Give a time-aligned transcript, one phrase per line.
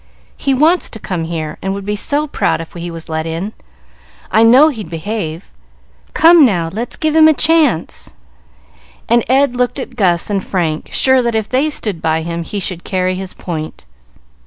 [0.35, 3.53] He wants to come here, and would be so proud if he was let in,
[4.31, 5.51] I know he'd behave.
[6.15, 8.15] Come now, let's give him a chance,"
[9.07, 12.59] and Ed looked at Gus and Frank, sure that if they stood by him he
[12.59, 13.85] should carry his point.